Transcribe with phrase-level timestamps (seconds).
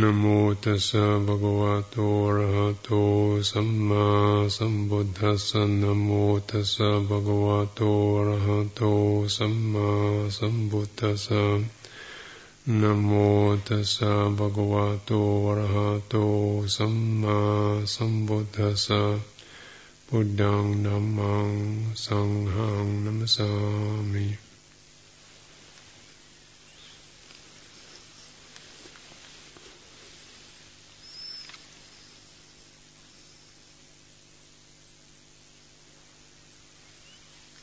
[0.00, 0.24] นโม
[0.64, 2.90] ตัสสะภะคะวะโตอะระหะโต
[3.50, 4.06] สัมมา
[4.56, 6.10] สัมพุทธัสสะนโม
[6.50, 7.80] ตัสสะภะคะวะโต
[8.16, 8.82] อะระหะโต
[9.36, 9.90] สัมมา
[10.36, 11.44] สัมพุทธัสสะ
[12.80, 13.10] นโม
[13.66, 15.10] ตัสสะภะคะวะโต
[15.46, 16.14] อะระหะโต
[16.76, 17.38] สัมมา
[17.94, 19.02] สัมพุทธัสสะ
[20.06, 21.50] พุทธังธัมมัง
[22.04, 23.48] สังฆังนัมสสา
[24.12, 24.49] มิ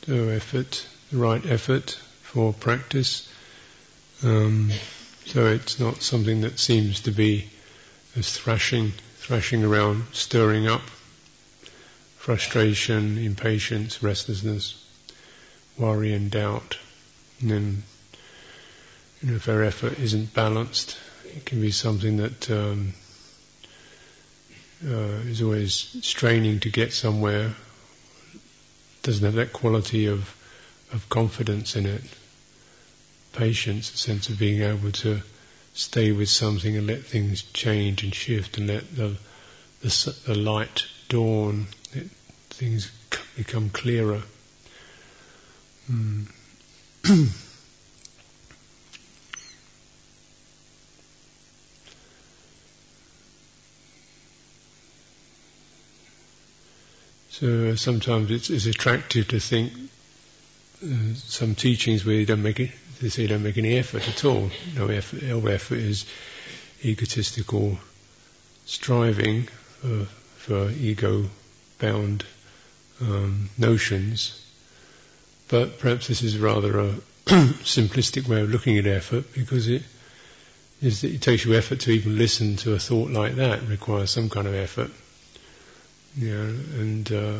[0.08, 1.90] So effort, the right effort
[2.22, 3.30] for practice.
[4.24, 4.70] Um,
[5.26, 7.50] so it's not something that seems to be
[8.16, 10.80] as thrashing, thrashing around, stirring up
[12.16, 14.82] frustration, impatience, restlessness,
[15.76, 16.78] worry and doubt.
[17.42, 17.82] And then,
[19.20, 20.96] you know, if our effort isn't balanced,
[21.36, 22.94] it can be something that um,
[24.86, 27.54] uh, is always straining to get somewhere
[29.08, 30.36] doesn't have that quality of
[30.92, 32.02] of confidence in it,
[33.32, 35.22] patience, a sense of being able to
[35.72, 39.16] stay with something and let things change and shift and let the
[39.80, 42.10] the, the light dawn, it,
[42.50, 42.90] things
[43.34, 44.20] become clearer.
[45.90, 46.26] Mm.
[57.38, 59.72] So sometimes it's, it's attractive to think
[60.84, 64.24] uh, some teachings where you don't make it, they say don't make any effort at
[64.24, 64.50] all.
[64.74, 66.04] No effort, all effort is
[66.84, 67.78] egotistical
[68.66, 72.24] striving for, for ego-bound
[73.00, 74.44] um, notions.
[75.46, 76.90] But perhaps this is rather a
[77.26, 79.84] simplistic way of looking at effort because it
[80.82, 83.62] is it takes you effort to even listen to a thought like that.
[83.62, 84.90] It requires some kind of effort.
[86.16, 87.38] Know, and uh,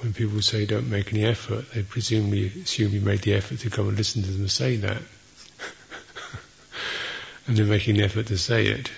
[0.00, 3.70] when people say don't make any effort, they presumably assume you made the effort to
[3.70, 5.02] come and listen to them say that.
[7.46, 8.90] and they're making the effort to say it.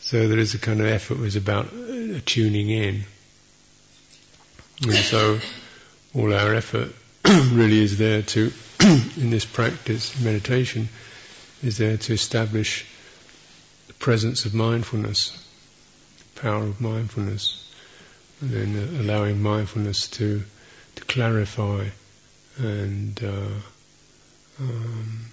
[0.00, 3.04] So there is a kind of effort was about uh, tuning in.
[4.82, 5.40] And so
[6.14, 10.88] all our effort really is there to, in this practice, meditation,
[11.64, 12.86] is there to establish
[13.88, 15.42] the presence of mindfulness
[16.36, 17.70] power of mindfulness,
[18.40, 20.42] and then uh, allowing mindfulness to
[20.96, 21.86] to clarify
[22.58, 23.48] and uh,
[24.60, 25.26] um,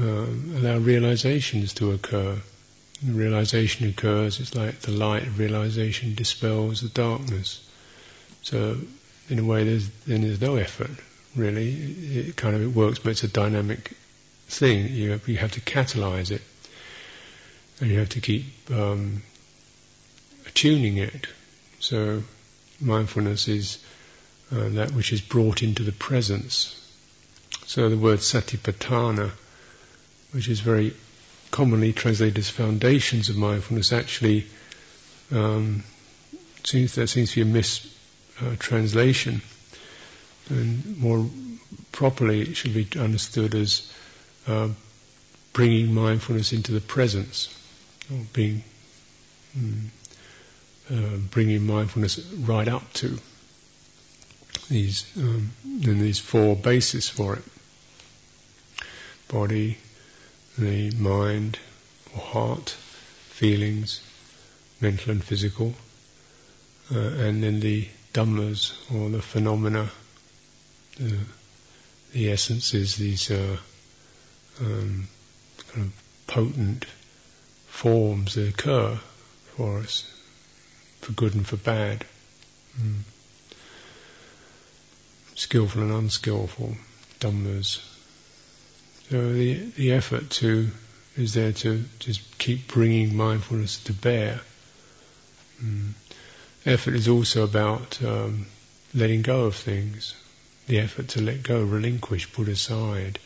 [0.00, 0.26] uh,
[0.58, 2.38] allow realizations to occur.
[3.04, 7.68] Realization occurs, it's like the light of realization dispels the darkness.
[8.42, 8.78] So,
[9.28, 10.90] in a way, there's, then there's no effort,
[11.36, 11.72] really.
[11.72, 13.92] It, it kind of it works, but it's a dynamic
[14.46, 14.88] thing.
[14.88, 16.42] You have, you have to catalyze it
[17.82, 19.22] and you have to keep um,
[20.54, 21.26] it.
[21.80, 22.22] So
[22.80, 23.84] mindfulness is
[24.52, 26.78] uh, that which is brought into the presence.
[27.66, 29.32] So the word satipatthana,
[30.30, 30.94] which is very
[31.50, 34.46] commonly translated as foundations of mindfulness, actually
[35.32, 35.82] um,
[36.62, 39.42] seems there seems to be a mistranslation,
[40.48, 41.28] uh, and more
[41.90, 43.92] properly it should be understood as
[44.46, 44.68] uh,
[45.52, 47.58] bringing mindfulness into the presence
[48.32, 48.62] being
[49.56, 49.88] mm,
[50.90, 53.18] uh, bringing mindfulness right up to
[54.68, 57.44] these um, and these four bases for it:
[59.28, 59.78] body,
[60.58, 61.58] the mind
[62.14, 62.70] or heart,
[63.30, 64.00] feelings,
[64.80, 65.74] mental and physical,
[66.94, 69.90] uh, and then the dhammas or the phenomena,
[70.98, 71.18] the,
[72.12, 73.56] the essences, these uh,
[74.60, 75.08] um,
[75.68, 76.84] kind of potent
[77.82, 78.96] forms that occur
[79.56, 80.08] for us,
[81.00, 82.04] for good and for bad,
[82.80, 83.00] mm.
[85.34, 86.76] skillful and unskillful,
[87.18, 87.80] dhammas.
[89.10, 90.70] So the the effort to
[91.16, 94.40] is there to just keep bringing mindfulness to bear.
[95.60, 95.94] Mm.
[96.64, 98.46] Effort is also about um,
[98.94, 100.14] letting go of things.
[100.68, 103.18] The effort to let go, relinquish, put aside.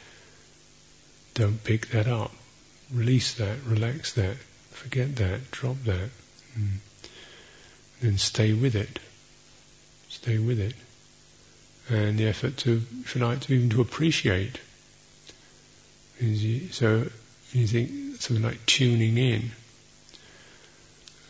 [1.34, 2.32] Don't pick that up
[2.92, 4.36] release that, relax that,
[4.70, 6.10] forget that, drop that,
[6.54, 7.08] and mm.
[8.00, 8.98] then stay with it.
[10.08, 10.74] Stay with it.
[11.88, 14.58] And the effort to, if you like, to even to appreciate.
[16.70, 17.06] So
[17.52, 19.50] you think something like tuning in.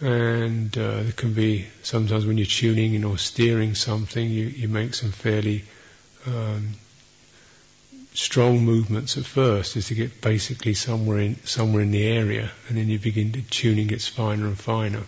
[0.01, 4.69] And uh, there can be sometimes when you're tuning in or steering something, you, you
[4.69, 5.65] make some fairly
[6.27, 6.75] um,
[8.17, 12.79] strong movements at first is to get basically somewhere in somewhere in the area, and
[12.79, 15.03] then you begin to tuning gets finer and finer.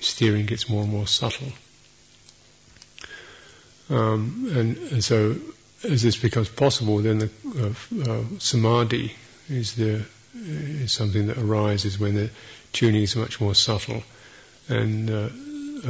[0.00, 1.52] Steering gets more and more subtle.
[3.88, 5.36] Um, and, and, so,
[5.84, 9.14] as this becomes possible, then the uh, uh, samadhi
[9.48, 10.04] is the
[10.34, 12.30] is something that arises when the
[12.72, 14.02] tuning is much more subtle,
[14.68, 15.28] and uh,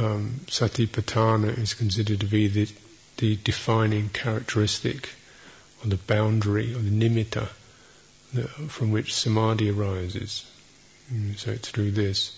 [0.05, 2.69] um, satipatthana is considered to be the
[3.17, 5.09] the defining characteristic
[5.83, 7.47] on the boundary or the nimitta
[8.67, 10.45] from which samadhi arises.
[11.13, 12.35] Mm, so it's through this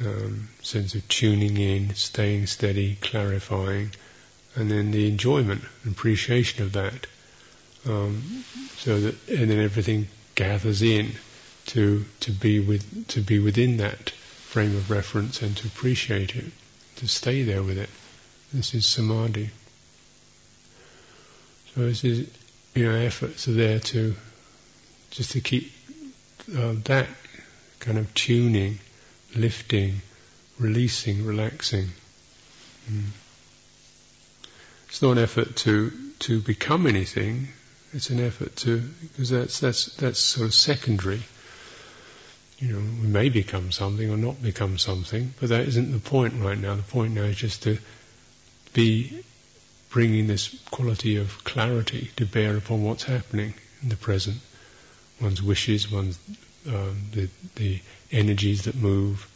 [0.00, 3.92] um, sense of tuning in, staying steady, clarifying,
[4.56, 7.06] and then the enjoyment and appreciation of that.
[7.86, 8.44] Um,
[8.78, 11.12] so that and then everything gathers in
[11.66, 16.44] to to be with to be within that frame of reference and to appreciate it,
[16.96, 17.90] to stay there with it.
[18.52, 19.50] This is samadhi.
[21.74, 22.28] So this is
[22.74, 24.14] you know, efforts are there to
[25.10, 25.72] just to keep
[26.56, 27.06] uh, that
[27.80, 28.78] kind of tuning,
[29.34, 30.00] lifting,
[30.58, 31.88] releasing, relaxing.
[32.90, 33.08] Mm.
[34.88, 37.48] It's not an effort to to become anything.
[37.92, 41.22] It's an effort to because that's that's that's sort of secondary.
[42.58, 46.34] You know, we may become something or not become something, but that isn't the point
[46.42, 46.76] right now.
[46.76, 47.78] The point now is just to
[48.72, 49.24] be
[49.92, 53.52] bringing this quality of clarity to bear upon what's happening
[53.82, 54.38] in the present,
[55.20, 56.18] one's wishes, one's
[56.66, 57.80] um, the, the
[58.10, 59.28] energies that move,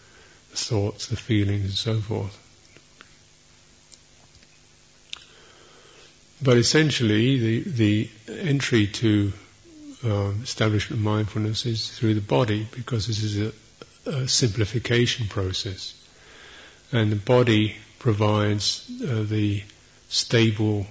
[0.50, 2.38] the thoughts, the feelings, and so forth.
[6.42, 9.32] But essentially, the the entry to
[10.04, 13.52] um, establishment of mindfulness is through the body because this is a,
[14.10, 15.94] a simplification process,
[16.92, 19.62] and the body provides uh, the
[20.08, 20.86] stable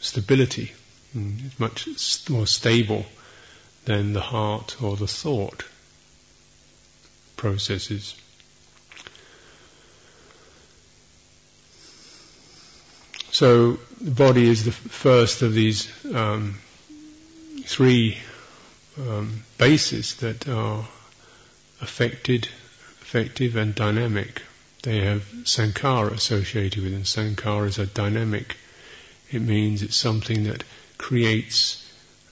[0.00, 0.72] stability,
[1.16, 1.88] mm, much
[2.28, 3.04] more stable
[3.84, 5.64] than the heart or the thought
[7.36, 8.14] processes.
[13.30, 16.58] So the body is the first of these um,
[17.64, 18.18] three
[18.98, 20.88] um, bases that are
[21.80, 22.48] affected,
[23.00, 24.42] effective, and dynamic.
[24.82, 27.02] They have sankhara associated with them.
[27.02, 28.56] Sankhara is a dynamic.
[29.30, 30.64] It means it's something that
[30.96, 31.84] creates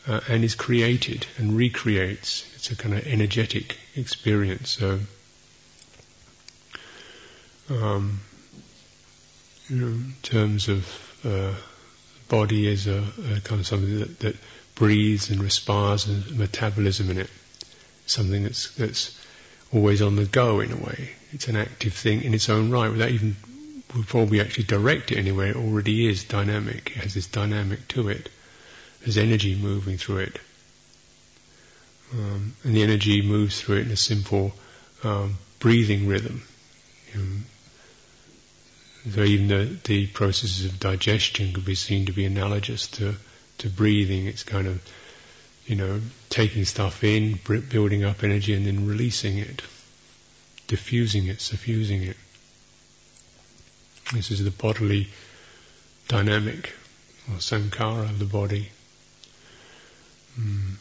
[0.06, 2.46] uh, and is created and recreates.
[2.54, 4.70] It's a kind of energetic experience.
[4.70, 5.00] So,
[7.68, 8.20] um,
[9.68, 10.86] you know, in terms of
[11.24, 11.54] uh,
[12.28, 14.36] body is a, a, kind of something that, that
[14.76, 17.30] breathes and respires and metabolism in it.
[18.06, 19.18] Something that's that's
[19.72, 21.10] always on the go in a way.
[21.32, 23.36] It's an active thing in its own right without even
[23.94, 26.92] before we actually direct it anywhere, it already is dynamic.
[26.96, 28.28] It has this dynamic to it.
[29.00, 30.38] There's energy moving through it.
[32.12, 34.52] Um, and the energy moves through it in a simple
[35.02, 36.42] um, breathing rhythm.
[37.14, 37.44] Um,
[39.10, 43.14] so even the, the processes of digestion could be seen to be analogous to,
[43.58, 44.26] to breathing.
[44.26, 44.82] It's kind of
[45.66, 49.62] you know, taking stuff in, building up energy, and then releasing it,
[50.68, 52.16] diffusing it, suffusing it.
[54.12, 55.08] This is the bodily
[56.06, 56.72] dynamic,
[57.28, 58.70] or sankhara of the body.
[60.38, 60.74] Mm.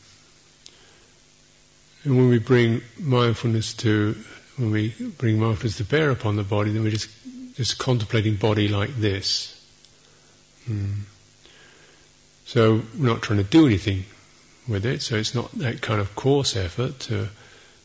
[2.03, 4.15] And when we bring mindfulness to,
[4.57, 7.09] when we bring mindfulness to bear upon the body, then we're just
[7.55, 9.51] just contemplating body like this.
[10.69, 11.03] Mm.
[12.45, 14.03] So we're not trying to do anything
[14.67, 15.01] with it.
[15.01, 17.27] So it's not that kind of coarse effort to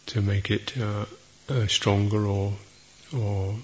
[0.07, 1.07] to make it uh,
[1.49, 2.53] uh, stronger or
[3.17, 3.57] or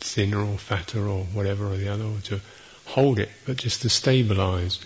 [0.00, 2.40] thinner or fatter or whatever or the other, or to
[2.86, 4.78] hold it, but just to stabilize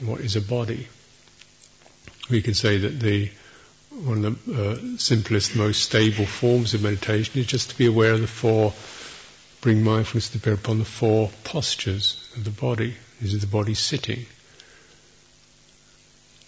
[0.00, 0.88] what is a body.
[2.30, 3.30] We can say that the
[3.90, 8.12] one of the uh, simplest, most stable forms of meditation is just to be aware
[8.12, 8.72] of the four,
[9.60, 12.94] bring mindfulness to bear upon the four postures of the body.
[13.20, 14.26] This is the body sitting.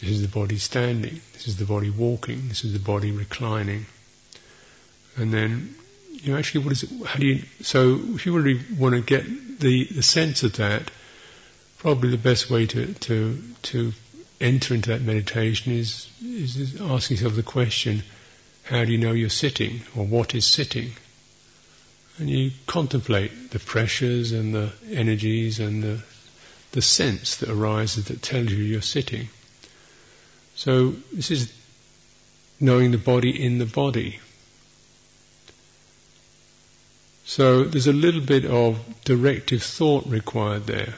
[0.00, 1.20] This is the body standing.
[1.32, 2.48] This is the body walking.
[2.48, 3.86] This is the body reclining.
[5.16, 5.74] And then,
[6.12, 6.90] you know, actually, what is it?
[7.06, 7.42] How do you?
[7.62, 9.24] So, if you really want to get
[9.58, 10.90] the, the sense of that,
[11.78, 13.92] probably the best way to to to
[14.40, 18.02] enter into that meditation is is asking yourself the question:
[18.64, 20.92] How do you know you're sitting, or what is sitting?
[22.18, 26.02] And you contemplate the pressures and the energies and the
[26.72, 29.28] the sense that arises that tells you you're sitting.
[30.56, 31.52] So this is
[32.58, 34.20] knowing the body in the body.
[37.26, 40.94] So there's a little bit of directive thought required there.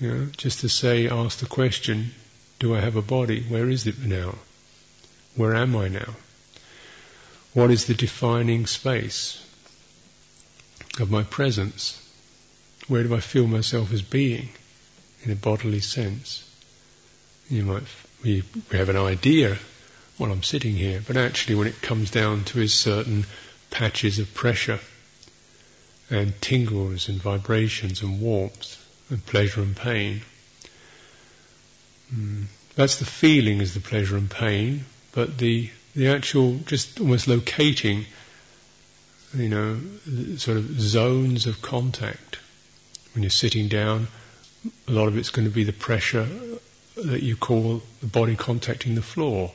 [0.00, 2.10] You know, just to say, ask the question,
[2.58, 3.42] do I have a body?
[3.42, 4.34] Where is it now?
[5.34, 6.16] Where am I now?
[7.54, 9.42] What is the defining space
[11.00, 12.02] of my presence?
[12.88, 14.50] Where do I feel myself as being
[15.22, 16.45] in a bodily sense?
[17.48, 17.84] You might
[18.22, 19.56] we, we have an idea
[20.16, 23.26] while I'm sitting here, but actually when it comes down to is certain
[23.70, 24.80] patches of pressure
[26.10, 30.22] and tingles and vibrations and warmth and pleasure and pain.
[32.14, 32.44] Mm.
[32.74, 38.04] That's the feeling is the pleasure and pain, but the the actual just almost locating,
[39.34, 39.80] you know,
[40.36, 42.38] sort of zones of contact.
[43.14, 44.08] When you're sitting down,
[44.88, 46.28] a lot of it's going to be the pressure
[46.96, 49.52] that you call the body contacting the floor.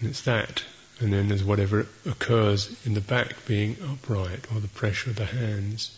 [0.00, 0.62] And it's that.
[1.00, 5.26] And then there's whatever occurs in the back being upright or the pressure of the
[5.26, 5.90] hands.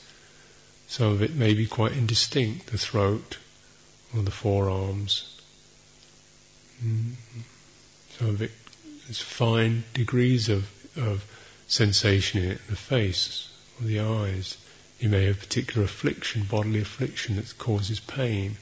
[0.89, 3.37] Some of it may be quite indistinct, the throat
[4.17, 5.37] or the forearms.
[6.85, 7.13] Mm.
[8.19, 8.51] Some of it
[9.09, 11.25] is fine degrees of, of
[11.69, 13.49] sensation in it, the face
[13.81, 14.57] or the eyes.
[14.99, 18.57] You may have particular affliction, bodily affliction that causes pain.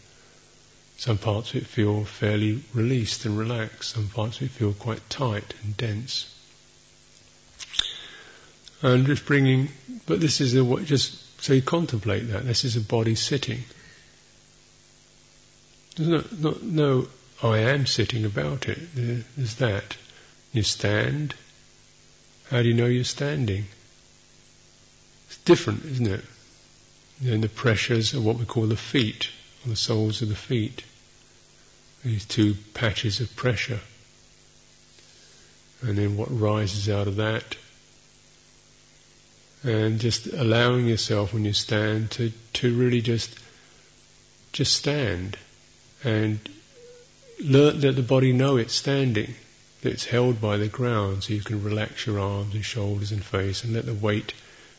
[0.96, 3.90] Some parts of it feel fairly released and relaxed.
[3.90, 6.32] Some parts of it feel quite tight and dense.
[8.82, 9.68] And just bringing,
[10.06, 12.46] but this is a, just so you contemplate that.
[12.46, 13.62] This is a body sitting.
[15.96, 17.08] There's no, not, no
[17.42, 18.78] oh, I am sitting about it.
[18.94, 19.96] There's that.
[20.52, 21.34] You stand.
[22.50, 23.66] How do you know you're standing?
[25.26, 26.24] It's different, isn't it?
[27.20, 29.30] Then the pressures of what we call the feet,
[29.66, 30.84] or the soles of the feet.
[32.04, 33.80] These two patches of pressure.
[35.82, 37.56] And then what rises out of that.
[39.64, 43.36] And just allowing yourself when you stand to, to really just
[44.52, 45.36] just stand
[46.02, 46.38] and
[47.44, 49.34] let the body know it's standing,
[49.82, 53.22] that it's held by the ground, so you can relax your arms and shoulders and
[53.22, 54.32] face and let the weight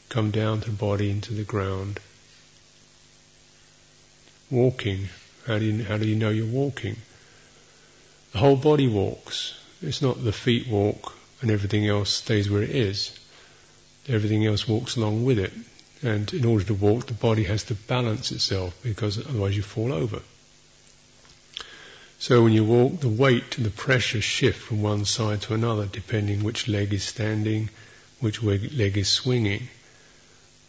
[0.10, 2.00] come down to the body into the ground.
[4.50, 5.10] Walking,
[5.46, 6.96] how do you, how do you know you're walking?
[8.32, 9.54] The whole body walks.
[9.82, 13.12] It's not the feet walk and everything else stays where it is.
[14.08, 15.52] Everything else walks along with it.
[16.02, 19.92] And in order to walk, the body has to balance itself because otherwise you fall
[19.92, 20.22] over.
[22.20, 25.86] So when you walk, the weight and the pressure shift from one side to another
[25.86, 27.70] depending which leg is standing,
[28.20, 29.68] which leg is swinging.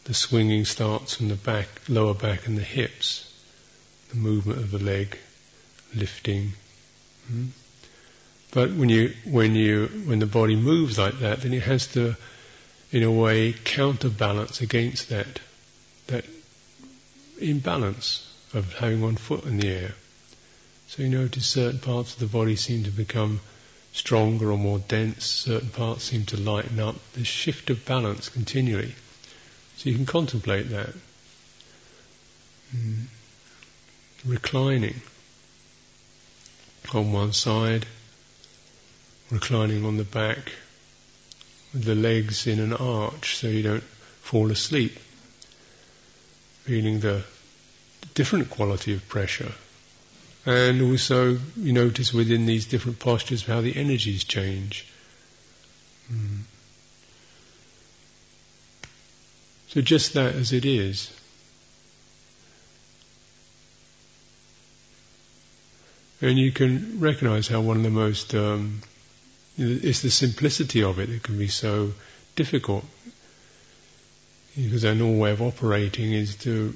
[0.05, 3.28] The swinging starts from the back, lower back and the hips,
[4.11, 5.19] the movement of the leg,
[5.95, 6.53] lifting.
[7.27, 7.47] Hmm?
[8.51, 12.17] But when you, when you, when the body moves like that, then it has to,
[12.91, 15.41] in a way, counterbalance against that,
[16.07, 16.25] that
[17.39, 19.95] imbalance of having one foot in the air.
[20.89, 23.41] So you notice certain parts of the body seem to become
[23.93, 26.97] stronger or more dense, certain parts seem to lighten up.
[27.13, 28.95] This shift of balance continually.
[29.77, 30.95] So you can contemplate that.
[32.75, 33.05] Mm.
[34.25, 35.01] Reclining
[36.93, 37.87] on one side,
[39.31, 40.53] reclining on the back,
[41.73, 43.85] with the legs in an arch so you don't
[44.23, 44.99] fall asleep.
[46.65, 47.25] Feeling the
[48.15, 49.53] different quality of pressure
[50.49, 54.87] and also, you notice within these different postures how the energies change.
[56.11, 56.41] Mm.
[59.69, 61.13] So just that as it is.
[66.21, 68.81] And you can recognize how one of the most, um,
[69.57, 71.93] it's the simplicity of it that can be so
[72.35, 72.85] difficult.
[74.57, 76.75] Because our normal way of operating is to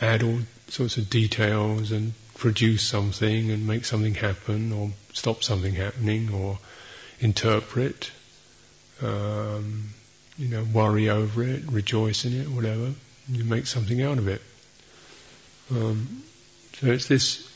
[0.00, 5.74] add all sorts of details and produce something and make something happen or stop something
[5.74, 6.58] happening or
[7.18, 8.10] interpret,
[9.02, 9.90] um,
[10.38, 12.92] you know, worry over it, rejoice in it, whatever.
[13.28, 14.40] You make something out of it.
[15.70, 16.22] Um,
[16.78, 17.49] so it's this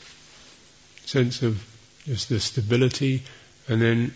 [1.05, 1.63] sense of
[2.05, 3.23] just the stability
[3.67, 4.13] and then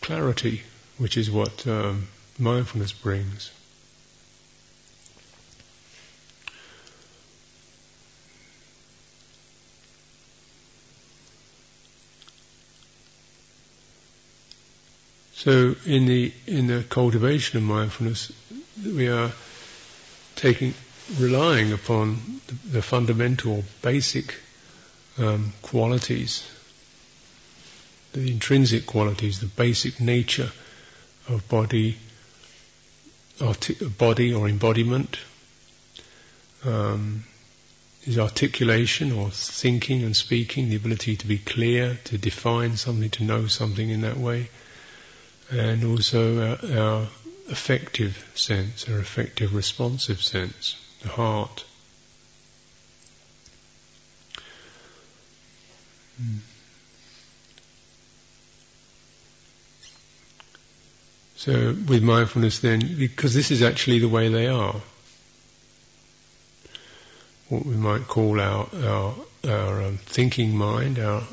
[0.00, 0.62] clarity,
[0.98, 3.50] which is what um, mindfulness brings.
[15.34, 18.30] So in the in the cultivation of mindfulness,
[18.84, 19.32] we are
[20.36, 20.72] taking
[21.18, 24.36] relying upon the, the fundamental, basic
[25.18, 26.48] um, qualities,
[28.12, 30.50] the intrinsic qualities, the basic nature
[31.28, 31.96] of body,
[33.98, 35.18] body or embodiment,
[36.64, 37.24] um,
[38.04, 43.24] is articulation or thinking and speaking, the ability to be clear, to define something, to
[43.24, 44.48] know something in that way,
[45.50, 47.08] and also our, our
[48.34, 51.64] sense, our affective responsive sense, the heart.
[61.42, 64.76] So with mindfulness then, because this is actually the way they are,
[67.48, 69.14] what we might call our, our,
[69.48, 71.24] our um, thinking mind, our,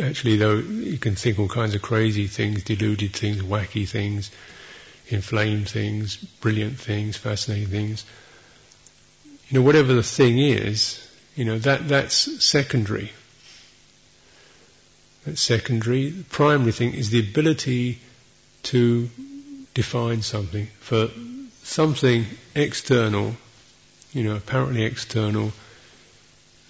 [0.00, 4.30] actually though you can think all kinds of crazy things, deluded things, wacky things,
[5.08, 8.06] inflamed things, brilliant things, fascinating things.
[9.50, 13.12] You know, whatever the thing is, you know, that, that's secondary.
[15.36, 16.10] Secondary.
[16.10, 18.00] The primary thing is the ability
[18.64, 19.08] to
[19.74, 21.08] define something, for
[21.62, 23.34] something external,
[24.12, 25.52] you know, apparently external,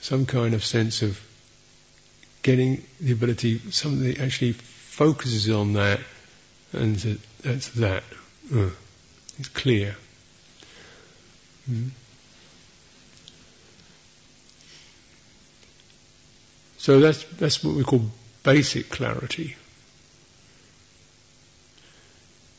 [0.00, 1.20] some kind of sense of
[2.42, 6.00] getting the ability, something that actually focuses on that,
[6.72, 6.96] and
[7.42, 8.02] that's that.
[8.54, 8.70] Uh,
[9.38, 9.96] it's clear.
[11.70, 11.90] Mm.
[16.78, 18.02] So that's that's what we call
[18.48, 19.56] basic clarity.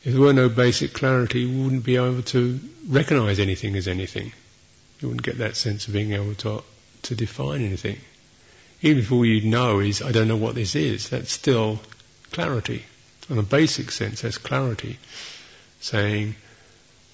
[0.04, 4.32] If there were no basic clarity, we wouldn't be able to recognize anything as anything.
[5.00, 6.62] You wouldn't get that sense of being able to,
[7.02, 7.98] to define anything.
[8.82, 11.80] Even if all you know is, I don't know what this is, that's still
[12.30, 12.84] clarity.
[13.28, 14.96] On a basic sense, that's clarity.
[15.80, 16.36] Saying,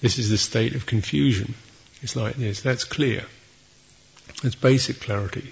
[0.01, 1.55] this is the state of confusion.
[2.03, 2.61] It's like this.
[2.61, 3.25] That's clear.
[4.43, 5.51] That's basic clarity.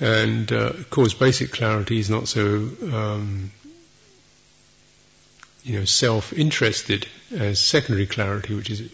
[0.00, 3.50] And uh, of course, basic clarity is not so um,
[5.64, 8.90] you know, self-interested as secondary clarity, which is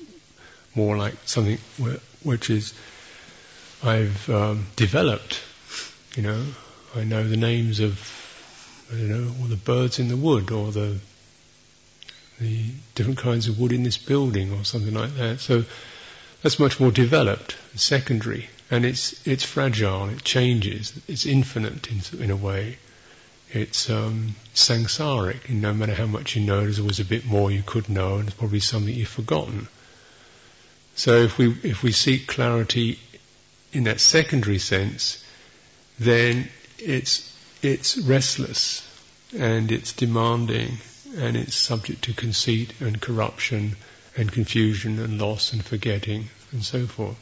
[0.75, 1.59] more like something
[2.23, 2.75] which is
[3.83, 5.41] I've um, developed.
[6.17, 6.45] You know,
[6.97, 8.01] I know the names of
[8.93, 10.99] I don't know all the birds in the wood or the
[12.41, 12.65] the
[12.95, 15.41] different kinds of wood in this building or something like that.
[15.41, 15.65] So
[16.43, 20.09] that's much more developed, secondary, and it's it's fragile.
[20.09, 20.93] It changes.
[21.09, 22.79] It's infinite in, in a way
[23.55, 25.49] it's um, samsaric.
[25.49, 28.17] And no matter how much you know, there's always a bit more you could know,
[28.17, 29.69] and it's probably something you've forgotten.
[30.97, 32.99] So if we if we seek clarity
[33.73, 35.25] in that secondary sense,
[35.99, 36.49] then
[36.79, 38.83] it's it's restless
[39.37, 40.79] and it's demanding
[41.17, 43.77] and it's subject to conceit and corruption
[44.17, 47.17] and confusion and loss and forgetting and so forth.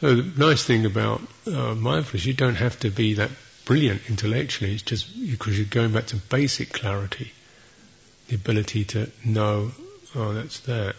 [0.00, 3.30] So the nice thing about uh, mindfulness, you don't have to be that
[3.64, 4.74] brilliant intellectually.
[4.74, 7.32] It's just because you're going back to basic clarity,
[8.28, 9.72] the ability to know,
[10.14, 10.96] oh, that's that,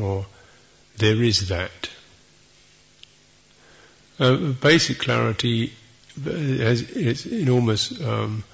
[0.00, 0.26] or
[0.98, 1.90] there is that.
[4.18, 5.72] Uh, basic clarity
[6.24, 8.44] has its enormous um,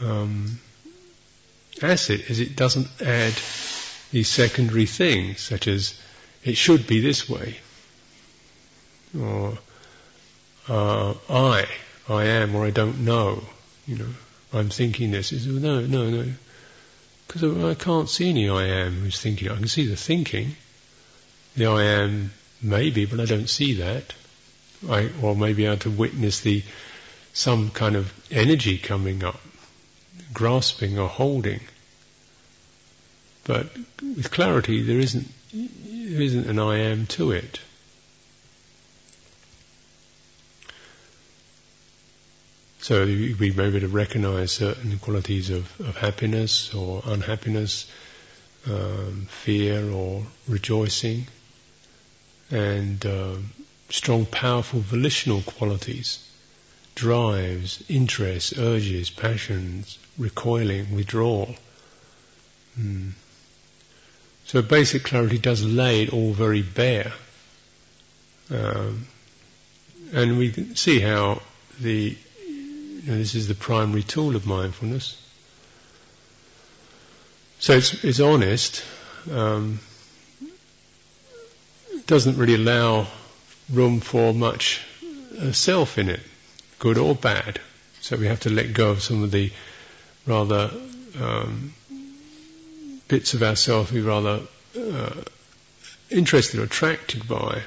[0.00, 0.58] um,
[1.82, 3.34] asset is it doesn't add
[4.10, 5.98] these secondary things, such as
[6.44, 7.58] it should be this way,
[9.18, 9.58] or
[10.68, 11.66] uh, I
[12.08, 13.42] I am or I don't know.
[13.86, 14.08] You know,
[14.52, 15.32] I'm thinking this.
[15.32, 16.32] Is no, no, no.
[17.26, 19.50] Because I can't see any I am who's thinking.
[19.50, 20.56] I can see the thinking.
[21.56, 24.14] The I am maybe, but I don't see that.
[24.88, 26.62] I, or maybe able to witness the
[27.32, 29.40] some kind of energy coming up,
[30.32, 31.60] grasping or holding.
[33.44, 37.60] But with clarity, there isn't there isn't an I am to it.
[42.88, 47.86] So we may be able to recognize certain qualities of, of happiness or unhappiness,
[48.66, 51.26] um, fear or rejoicing,
[52.50, 53.34] and uh,
[53.90, 56.26] strong, powerful volitional qualities,
[56.94, 61.56] drives, interests, urges, passions, recoiling, withdrawal.
[62.80, 63.10] Mm.
[64.46, 67.12] So basic clarity does lay it all very bare.
[68.50, 69.08] Um,
[70.14, 71.42] and we can see how
[71.80, 72.16] the
[73.12, 75.20] know, this is the primary tool of mindfulness.
[77.60, 78.84] So it's, it's honest.
[79.30, 79.80] Um,
[82.06, 83.06] doesn't really allow
[83.70, 84.80] room for much
[85.40, 86.20] uh, self in it,
[86.78, 87.60] good or bad.
[88.00, 89.52] So we have to let go of some of the
[90.26, 90.70] rather
[91.20, 91.74] um,
[93.08, 94.40] bits of ourselves we're rather
[94.78, 95.14] uh,
[96.10, 97.62] interested or attracted by.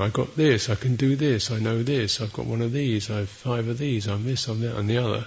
[0.00, 3.10] I got this, I can do this, I know this, I've got one of these,
[3.10, 5.26] I've five of these, I'm this, I'm that, and the other.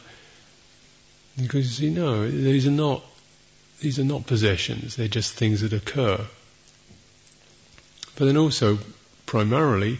[1.38, 3.04] Because you know, these are not
[3.80, 6.26] these are not possessions, they're just things that occur.
[8.16, 8.80] But then also,
[9.28, 10.00] primarily,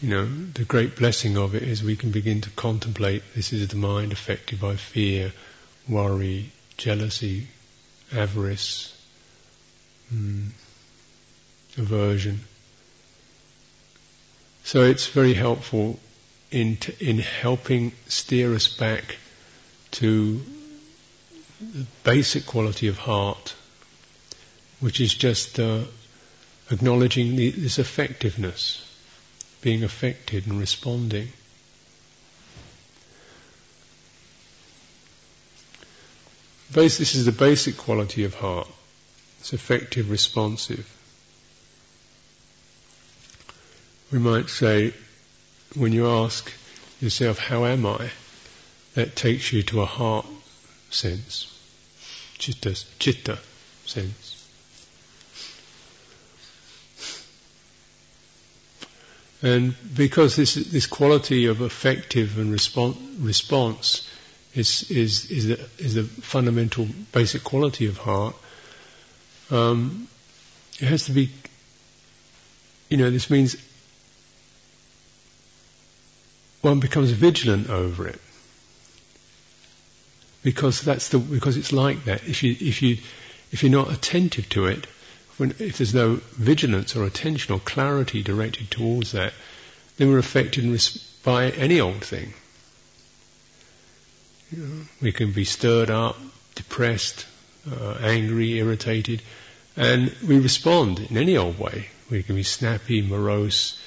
[0.00, 3.68] you know, the great blessing of it is we can begin to contemplate this is
[3.68, 5.32] the mind affected by fear,
[5.86, 7.48] worry, jealousy,
[8.12, 8.92] avarice,
[10.12, 10.48] mm,
[11.76, 12.40] aversion.
[14.64, 15.98] So it's very helpful
[16.50, 19.16] in t- in helping steer us back
[19.92, 20.40] to
[21.60, 23.54] the basic quality of heart,
[24.80, 25.84] which is just uh,
[26.70, 28.82] acknowledging the, this effectiveness,
[29.60, 31.28] being affected and responding.
[36.72, 38.68] Base, this is the basic quality of heart.
[39.40, 40.88] It's effective, responsive.
[44.12, 44.92] We might say,
[45.74, 46.52] when you ask
[47.00, 48.10] yourself, how am I?
[48.94, 50.26] That takes you to a heart
[50.90, 51.46] sense,
[52.36, 53.38] chitta, chitta
[53.86, 54.38] sense.
[59.42, 64.08] And because this this quality of effective and respons- response
[64.54, 68.36] is is is the, is the fundamental basic quality of heart,
[69.50, 70.06] um,
[70.78, 71.30] it has to be.
[72.90, 73.56] You know, this means
[76.62, 78.20] one becomes vigilant over it
[80.42, 82.24] because that's the because it's like that.
[82.24, 82.98] If you if you
[83.50, 84.86] if you're not attentive to it,
[85.36, 89.32] when, if there's no vigilance or attention or clarity directed towards that,
[89.96, 90.64] then we're affected
[91.22, 92.32] by any old thing.
[94.50, 96.18] You know, we can be stirred up,
[96.54, 97.26] depressed,
[97.70, 99.22] uh, angry, irritated,
[99.76, 101.88] and we respond in any old way.
[102.10, 103.80] We can be snappy, morose,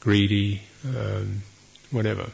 [0.00, 1.42] greedy, um,
[1.90, 2.30] whatever.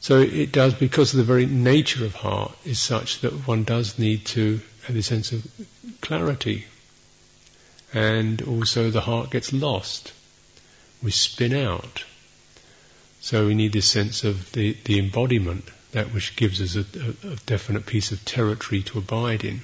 [0.00, 4.24] So it does, because the very nature of heart is such that one does need
[4.26, 5.46] to have a sense of
[6.00, 6.64] clarity.
[7.92, 10.12] And also the heart gets lost.
[11.02, 12.04] We spin out.
[13.20, 17.32] So we need this sense of the, the embodiment, that which gives us a, a,
[17.32, 19.60] a definite piece of territory to abide in.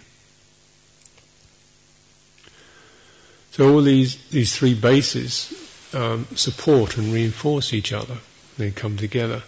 [3.53, 5.51] So all these, these three bases
[5.97, 8.19] um, support and reinforce each other.
[8.59, 9.43] They come together.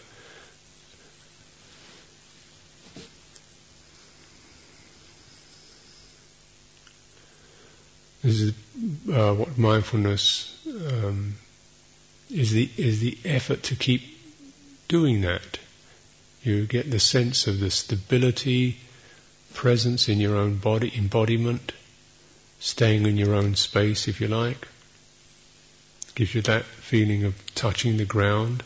[8.23, 8.55] This is
[9.13, 11.35] uh, what mindfulness um,
[12.31, 14.03] is the is the effort to keep
[14.89, 15.59] doing that.
[16.43, 18.79] You get the sense of the stability,
[19.55, 21.73] presence in your own body, embodiment,
[22.61, 24.67] staying in your own space, if you like.
[26.19, 28.65] Gives you that feeling of touching the ground,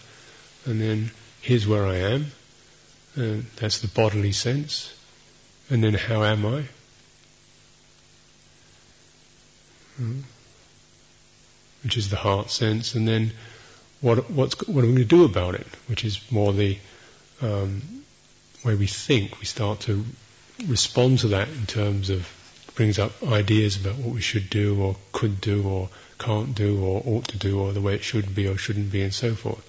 [0.65, 1.11] and then
[1.43, 2.27] here's where I am.
[3.15, 4.91] And that's the bodily sense.
[5.69, 6.65] And then how am I?
[9.99, 10.21] Hmm?
[11.83, 13.33] which is the heart sense, and then
[14.01, 16.79] what, what's, what are we going to do about it, which is more the
[17.41, 17.83] um,
[18.65, 19.39] way we think.
[19.39, 20.05] We start to
[20.67, 22.29] respond to that in terms of
[22.75, 25.89] brings up ideas about what we should do or could do or
[26.23, 29.03] can't do or ought to do or the way it should be or shouldn't be
[29.03, 29.69] and so forth.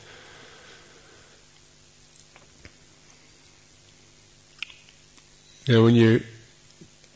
[5.67, 6.21] Now, when you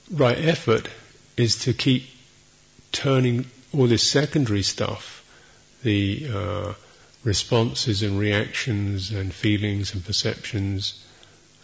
[0.09, 0.87] right effort
[1.35, 2.05] is to keep
[2.91, 5.23] turning all this secondary stuff,
[5.83, 6.73] the uh,
[7.23, 11.03] responses and reactions and feelings and perceptions,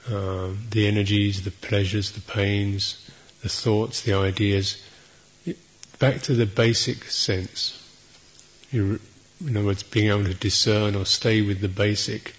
[0.09, 3.09] uh, the energies, the pleasures, the pains,
[3.41, 4.77] the thoughts, the ideas,
[6.03, 7.81] back to the basic sense.
[8.73, 8.99] You,
[9.39, 12.35] in other words, being able to discern or stay with the basic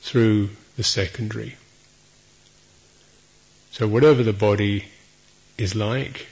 [0.00, 1.54] through the secondary.
[3.72, 4.86] So whatever the body
[5.58, 6.28] is like,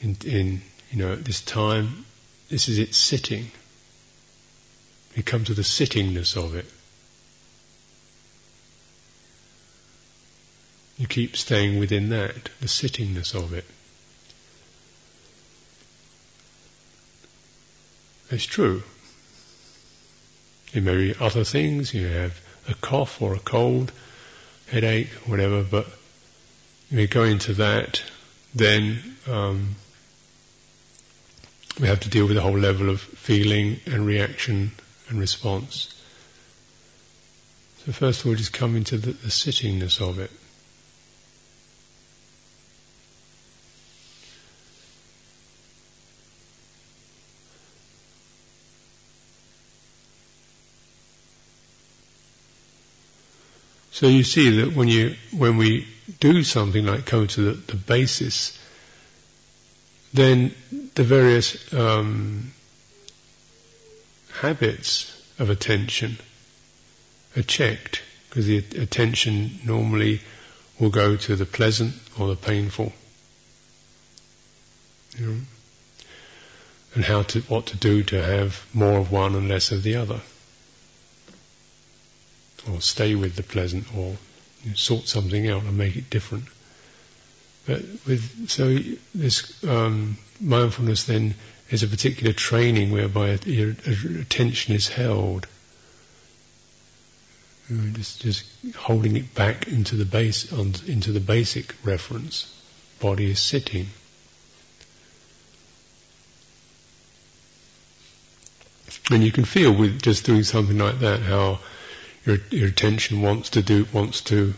[0.00, 2.04] in, in you know at this time,
[2.48, 3.50] this is its sitting.
[5.16, 6.66] We come to the sittingness of it.
[10.96, 13.64] You keep staying within that, the sittingness of it.
[18.30, 18.82] It's true.
[20.72, 23.90] There may be other things, you have a cough or a cold,
[24.68, 25.86] headache, whatever, but
[26.90, 28.02] if you go into that,
[28.54, 29.74] then um,
[31.80, 34.72] we have to deal with the whole level of feeling and reaction
[35.08, 35.92] and response.
[37.84, 40.30] So first of all, just come into the, the sittingness of it.
[54.00, 55.86] So you see that when you when we
[56.20, 58.58] do something like come to the, the basis,
[60.14, 60.54] then
[60.94, 62.50] the various um,
[64.32, 66.16] habits of attention
[67.36, 70.22] are checked because the attention normally
[70.78, 72.94] will go to the pleasant or the painful.
[75.18, 75.40] You know,
[76.94, 79.96] and how to what to do to have more of one and less of the
[79.96, 80.22] other,
[82.68, 84.16] or stay with the pleasant, or
[84.62, 86.44] you know, sort something out and make it different.
[87.66, 88.78] But with so
[89.14, 91.34] this um, mindfulness then
[91.70, 93.70] is a particular training whereby your
[94.20, 95.46] attention is held.
[97.68, 98.44] just, just
[98.74, 102.52] holding it back into the base, into the basic reference.
[102.98, 103.86] Body is sitting.
[109.10, 111.60] And you can feel with just doing something like that how
[112.24, 114.54] your, your attention wants to do, wants to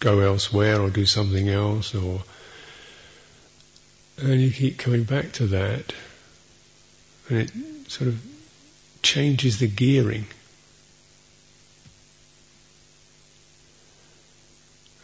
[0.00, 2.22] go elsewhere or do something else or,
[4.18, 5.92] and you keep coming back to that
[7.28, 7.50] and it
[7.90, 8.22] sort of
[9.02, 10.26] changes the gearing.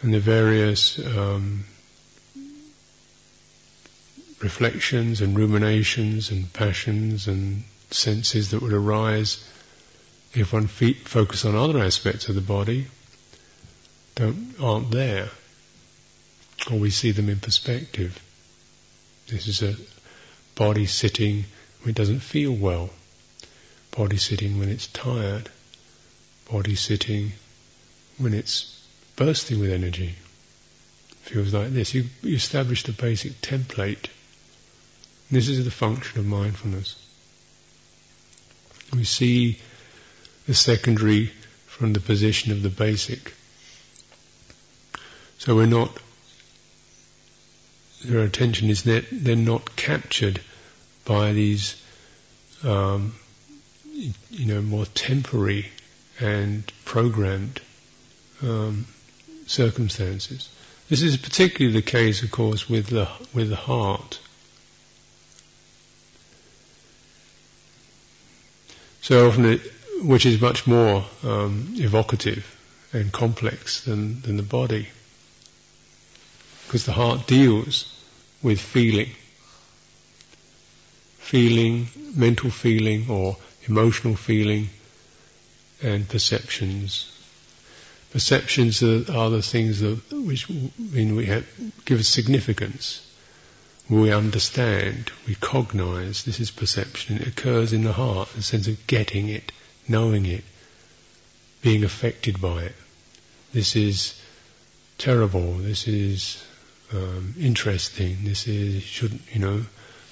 [0.03, 1.65] And the various um,
[4.41, 9.49] reflections and ruminations and passions and senses that would arise
[10.35, 12.87] if one focus on other aspects of the body
[14.15, 15.31] don't aren't there,
[16.71, 18.21] or we see them in perspective.
[19.29, 19.77] This is a
[20.55, 21.45] body sitting
[21.81, 22.91] when it doesn't feel well,
[23.97, 25.49] body sitting when it's tired,
[26.51, 27.33] body sitting
[28.19, 30.15] when it's bursting with energy.
[31.23, 31.95] Feels like this.
[31.95, 34.09] You, you establish the basic template.
[35.31, 36.97] This is the function of mindfulness.
[38.93, 39.59] We see
[40.47, 41.33] the secondary
[41.67, 43.33] from the position of the basic.
[45.39, 45.97] So we're not,
[48.11, 50.41] our attention is then not captured
[51.05, 51.81] by these,
[52.63, 53.15] um,
[54.31, 55.69] you know, more temporary
[56.21, 57.61] and programmed
[58.43, 58.87] um,
[59.47, 60.49] circumstances.
[60.89, 64.19] This is particularly the case, of course, with the with the heart.
[69.01, 69.61] So often,
[70.03, 72.45] which is much more um, evocative
[72.93, 74.89] and complex than, than the body.
[76.67, 77.93] Because the heart deals
[78.43, 79.11] with feeling.
[81.19, 83.37] Feeling, mental feeling or
[83.67, 84.69] emotional feeling
[85.83, 87.09] and perceptions.
[88.11, 91.47] Perceptions are, are the things that, which mean we have,
[91.85, 93.07] give us significance
[93.89, 98.87] we understand, we cognize, this is perception, it occurs in the heart, the sense of
[98.87, 99.53] getting it,
[99.89, 100.45] knowing it,
[101.63, 102.75] being affected by it.
[103.53, 104.21] This is
[104.99, 106.43] terrible, this is
[106.93, 109.65] um, interesting, this is, should you know,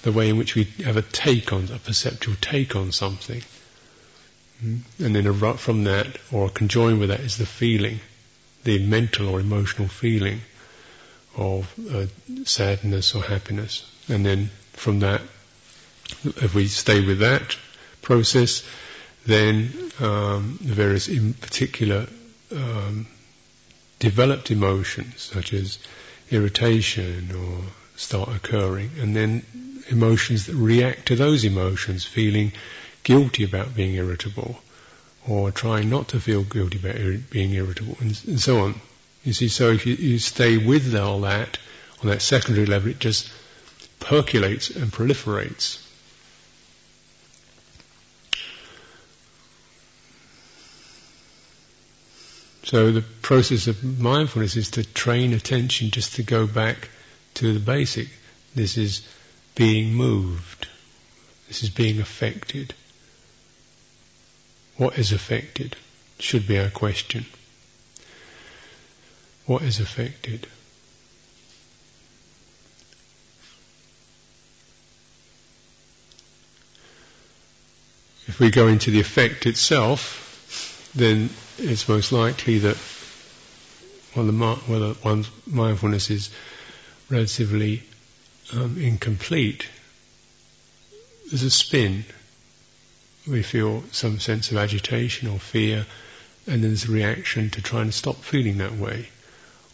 [0.03, 3.43] the way in which we have a take on, a perceptual take on something.
[4.61, 4.77] Hmm?
[4.99, 8.01] And then from that, or conjoined with that, is the feeling,
[8.65, 10.41] the mental or emotional feeling
[11.37, 12.07] of uh,
[12.45, 13.91] sadness or happiness.
[14.09, 15.21] And then from that,
[16.25, 17.57] if we stay with that
[18.03, 18.65] process,
[19.27, 22.07] then um, the various in particular
[22.55, 23.07] um,
[23.99, 25.79] developed emotions such as
[26.31, 27.61] irritation or
[27.97, 29.45] start occurring, and then
[29.89, 32.53] emotions that react to those emotions, feeling
[33.03, 34.59] guilty about being irritable,
[35.29, 38.81] or trying not to feel guilty about ir- being irritable, and, and so on.
[39.25, 41.59] You see, so if you, you stay with all that
[42.03, 43.31] on that secondary level, it just
[43.99, 45.79] percolates and proliferates.
[52.65, 56.89] So the process of mindfulness is to train attention just to go back
[57.35, 58.09] to the basic.
[58.55, 59.07] This is
[59.55, 60.69] being moved.
[61.49, 62.75] This is being affected.
[64.77, 65.77] What is affected?
[66.19, 67.25] Should be our question
[69.51, 70.47] what is affected.
[78.29, 82.77] If we go into the effect itself, then it's most likely that
[84.17, 86.31] well, the, one's mindfulness is
[87.09, 87.83] relatively
[88.53, 89.69] um, incomplete.
[91.29, 92.05] There's a spin.
[93.29, 95.87] We feel some sense of agitation or fear,
[96.47, 99.09] and then there's a reaction to try and stop feeling that way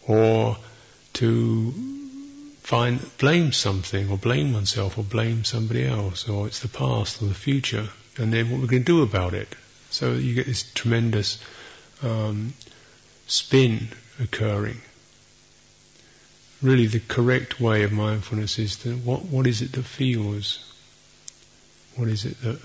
[0.07, 0.57] or
[1.13, 1.73] to
[2.61, 7.25] find blame something or blame oneself or blame somebody else or it's the past or
[7.25, 9.47] the future and then what we're going to do about it
[9.89, 11.39] so you get this tremendous
[12.03, 12.53] um,
[13.27, 14.81] spin occurring
[16.61, 20.59] really the correct way of mindfulness is to what what is it that feels?
[21.95, 22.59] What is it that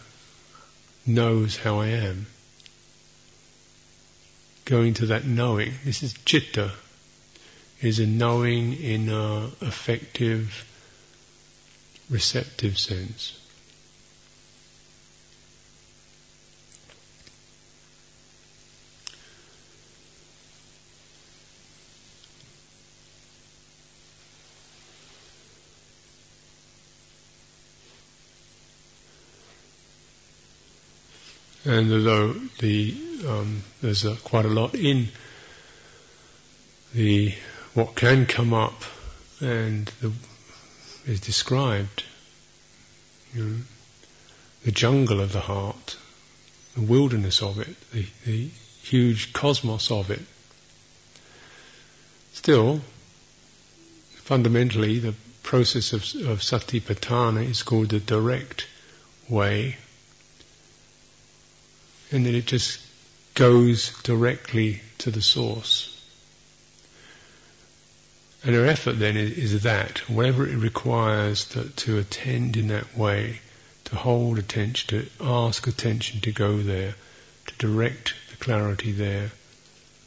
[1.06, 2.26] knows how I am?
[4.64, 5.72] Going to that knowing.
[5.84, 6.72] This is chitta.
[7.80, 10.64] Is a knowing in a effective,
[12.08, 13.36] receptive sense.
[31.72, 32.94] And although the
[33.26, 35.08] um, there's a, quite a lot in
[36.92, 37.34] the
[37.72, 38.84] what can come up
[39.40, 40.12] and the,
[41.06, 42.04] is described,
[43.32, 43.56] you know,
[44.66, 45.96] the jungle of the heart,
[46.74, 48.50] the wilderness of it, the, the
[48.82, 50.20] huge cosmos of it.
[52.34, 52.82] Still,
[54.16, 58.66] fundamentally, the process of, of satipatthana is called the direct
[59.30, 59.78] way
[62.12, 62.80] and then it just
[63.34, 65.88] goes directly to the source.
[68.44, 72.96] And our effort then is, is that, whatever it requires to, to attend in that
[72.96, 73.40] way,
[73.84, 76.94] to hold attention, to ask attention to go there,
[77.46, 79.30] to direct the clarity there,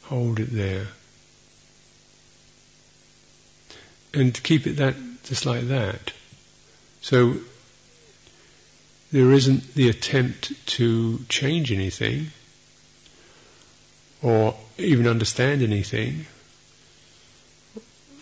[0.02, 0.86] hold it there.
[4.12, 6.12] And to keep it that, just like that.
[7.00, 7.36] So
[9.16, 12.26] there isn't the attempt to change anything
[14.20, 16.26] or even understand anything.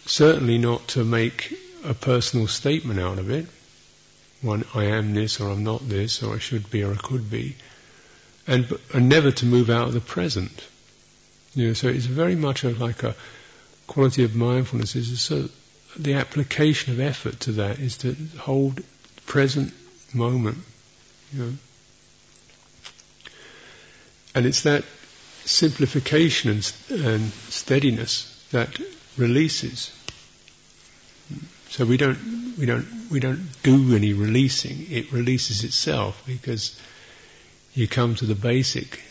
[0.07, 1.53] Certainly not to make
[1.83, 3.47] a personal statement out of it.
[4.41, 7.29] One, I am this or I'm not this or I should be or I could
[7.29, 7.57] be.
[8.47, 10.65] And, and never to move out of the present.
[11.57, 13.17] You know, so it's very much a, like a
[13.89, 15.49] quality of mindfulness is so
[15.99, 18.81] the application of effort to that is to hold
[19.27, 19.75] present
[20.15, 20.59] moment
[24.35, 24.85] And it's that
[25.45, 26.73] simplification and,
[27.05, 28.79] and steadiness that
[29.17, 29.93] releases.
[31.71, 34.87] So we don't we don't we don't do any releasing.
[34.91, 36.79] It releases itself because
[37.75, 39.03] you come to the basic,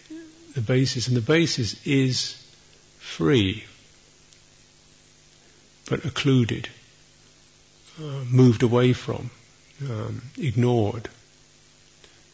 [0.53, 2.41] the basis, and the basis is
[2.99, 3.65] free,
[5.89, 6.69] but occluded,
[7.99, 9.29] uh, moved away from,
[9.89, 11.09] um, ignored.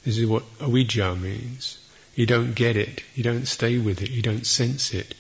[0.03, 1.77] This is what avijja means.
[2.15, 5.15] You don't get it, you don't stay with it, you don't sense it.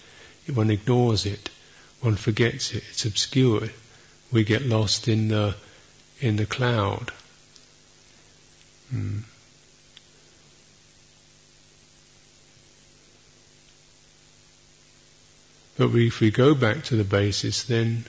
[0.53, 1.49] One ignores it,
[2.01, 3.71] one forgets it, it's obscured.
[4.31, 5.55] We get lost in the
[6.19, 7.11] in the cloud.
[8.89, 9.19] Hmm.
[15.77, 18.05] But if we go back to the basis, then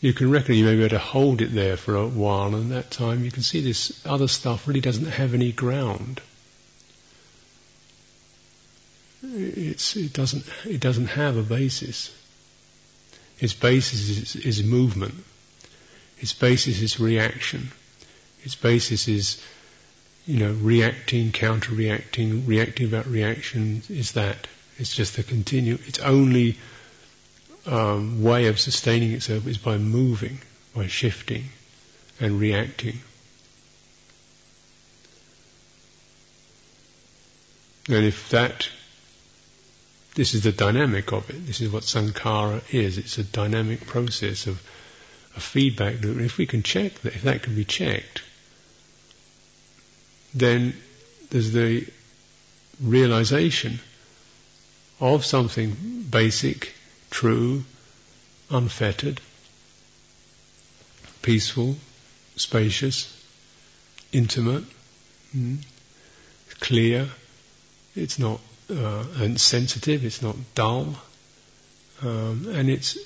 [0.00, 2.72] you can reckon you may be able to hold it there for a while, and
[2.72, 6.20] that time you can see this other stuff really doesn't have any ground.
[9.22, 12.14] It's, it doesn't it doesn't have a basis.
[13.38, 15.14] Its basis is, is movement.
[16.18, 17.70] Its basis is reaction.
[18.44, 19.42] Its basis is
[20.26, 23.82] you know reacting, counter-reacting, reacting about reaction.
[23.88, 24.46] Is that?
[24.78, 25.78] It's just a continue.
[25.86, 26.58] It's only
[27.66, 30.38] um, way of sustaining itself is by moving,
[30.74, 31.44] by shifting
[32.20, 33.00] and reacting.
[37.88, 38.68] And if that,
[40.14, 44.46] this is the dynamic of it, this is what sankhara is, it's a dynamic process
[44.46, 44.60] of
[45.36, 46.20] a feedback loop.
[46.20, 48.22] If we can check that, if that can be checked,
[50.34, 50.74] then
[51.30, 51.86] there's the
[52.82, 53.78] realization
[55.00, 56.74] of something basic
[57.16, 57.64] true,
[58.50, 59.22] unfettered,
[61.22, 61.74] peaceful,
[62.36, 63.10] spacious,
[64.12, 64.64] intimate,
[65.34, 65.56] mm,
[66.60, 67.08] clear.
[67.94, 68.38] It's not
[68.70, 70.04] uh, and sensitive.
[70.04, 70.94] It's not dull,
[72.02, 72.98] um, and it's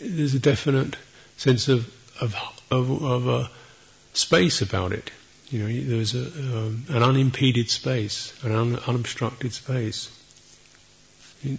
[0.00, 0.96] there's a definite
[1.36, 1.86] sense of
[2.20, 2.34] of
[2.72, 3.50] of, of a
[4.12, 5.12] space about it.
[5.50, 10.10] You know, there's a, um, an unimpeded space, an un, unobstructed space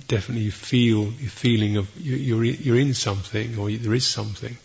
[0.07, 4.57] definitely you feel your feeling of you're you're in something or there is something,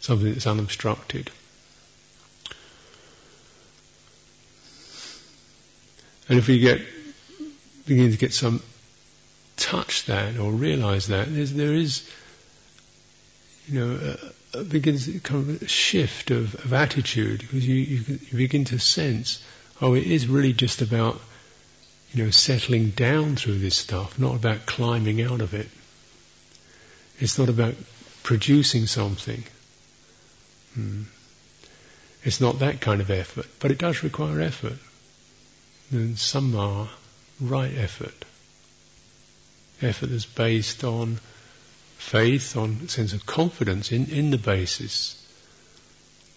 [0.00, 1.30] something that's unobstructed.
[6.28, 6.80] And if we get
[7.86, 8.62] begin to get some
[9.56, 12.08] touch that or realize that there's, there is,
[13.66, 14.16] you know,
[14.54, 18.64] a, a begins kind of a shift of, of attitude because you, you, you begin
[18.66, 19.44] to sense,
[19.80, 21.20] oh, it is really just about
[22.12, 25.68] you know, settling down through this stuff, not about climbing out of it.
[27.18, 27.74] It's not about
[28.22, 29.44] producing something.
[30.74, 31.02] Hmm.
[32.24, 34.78] It's not that kind of effort, but it does require effort.
[35.90, 36.88] And some are
[37.40, 38.24] right effort.
[39.80, 41.18] Effort that's based on
[41.98, 45.18] faith, on a sense of confidence in, in the basis.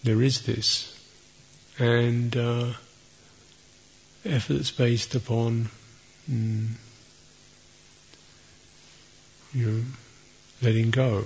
[0.02, 0.92] There is this.
[1.78, 2.72] And uh,
[4.26, 5.68] effort that's based upon
[6.30, 6.68] mm,
[9.52, 9.82] you know,
[10.62, 11.24] letting go.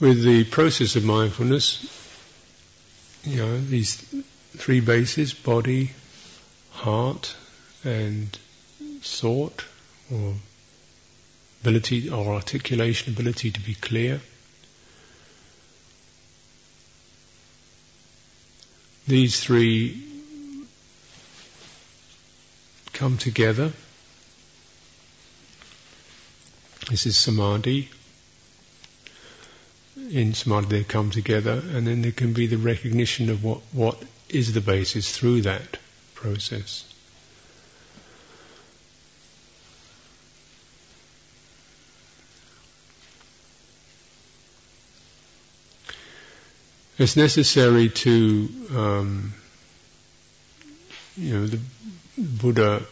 [0.00, 1.78] With the process of mindfulness,
[3.24, 3.94] you know, these
[4.56, 5.92] three bases, body,
[6.72, 7.36] heart,
[7.84, 8.36] and
[9.02, 9.64] thought,
[10.10, 10.34] or
[11.62, 14.20] ability or articulation, ability to be clear.
[19.06, 20.02] These three
[22.92, 23.72] come together.
[26.88, 27.88] This is samadhi
[30.10, 34.02] in samadhi they come together and then there can be the recognition of what, what
[34.28, 35.78] is the basis through that
[36.14, 36.91] process.
[47.02, 49.34] It's necessary to, um,
[51.16, 51.58] you know, the
[52.16, 52.84] Buddha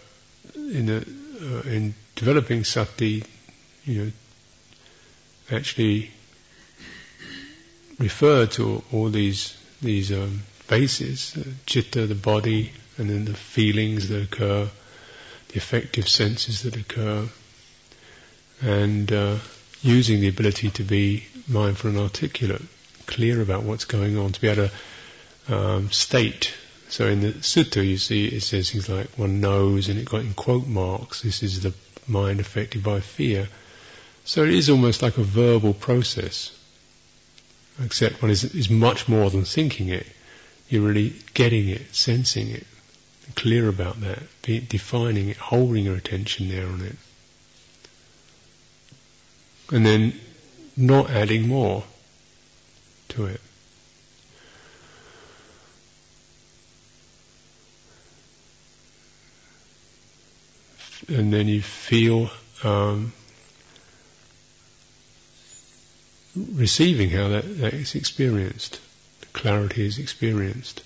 [0.56, 3.22] in, a, uh, in developing sati,
[3.84, 4.12] you know,
[5.52, 6.11] actually
[8.00, 14.08] refer to all these these um, bases, uh, chitta, the body, and then the feelings
[14.08, 14.68] that occur,
[15.50, 17.28] the affective senses that occur,
[18.61, 19.36] and uh,
[19.82, 22.62] using the ability to be mindful and articulate,
[23.11, 26.54] clear about what's going on, to be able to um, state.
[26.88, 30.22] So in the sutta, you see it says things like one knows, and it got
[30.22, 31.22] in quote marks.
[31.22, 31.74] This is the
[32.06, 33.48] mind affected by fear.
[34.24, 36.56] So it is almost like a verbal process
[37.84, 40.06] except one is, is much more than thinking it.
[40.68, 42.66] You're really getting it, sensing it,
[43.34, 46.96] clear about that, be, defining it, holding your attention there on it.
[49.72, 50.18] And then
[50.76, 51.84] not adding more
[53.11, 53.40] to it.
[61.08, 62.30] And then you feel
[62.62, 63.12] um,
[66.36, 68.80] receiving how that, that is experienced,
[69.20, 70.82] the clarity is experienced.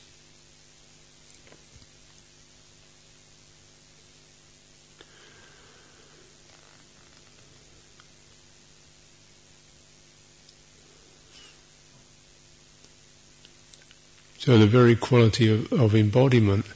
[14.44, 16.66] So the very quality of, of embodiment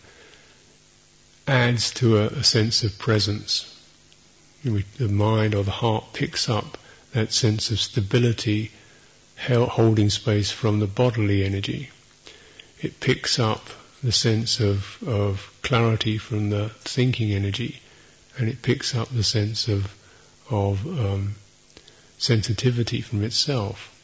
[1.47, 3.67] adds to a, a sense of presence.
[4.65, 6.79] the mind or the heart picks up
[7.13, 8.71] that sense of stability,
[9.37, 11.91] holding space from the bodily energy.
[12.81, 13.69] It picks up
[14.03, 17.83] the sense of, of clarity from the thinking energy,
[18.39, 19.95] and it picks up the sense of,
[20.49, 21.35] of um,
[22.17, 23.95] sensitivity from itself.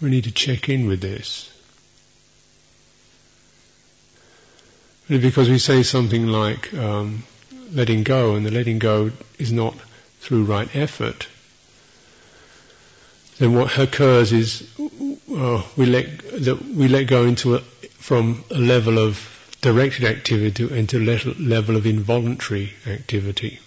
[0.00, 1.50] We need to check in with this.
[5.18, 7.24] because we say something like um,
[7.72, 9.74] letting go, and the letting go is not
[10.20, 11.26] through right effort,
[13.38, 14.68] then what occurs is
[15.34, 17.60] uh, we let that we let go into a,
[17.98, 21.04] from a level of directed activity into a
[21.40, 23.58] level of involuntary activity.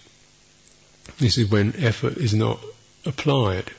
[1.18, 2.60] This is when effort is not
[3.06, 3.72] applied,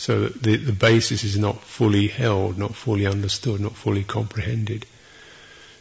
[0.00, 4.86] so the, the basis is not fully held, not fully understood, not fully comprehended.